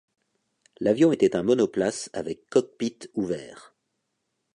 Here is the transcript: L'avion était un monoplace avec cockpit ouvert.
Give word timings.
L'avion 0.79 1.11
était 1.11 1.35
un 1.35 1.43
monoplace 1.43 2.09
avec 2.13 2.49
cockpit 2.49 2.97
ouvert. 3.13 3.75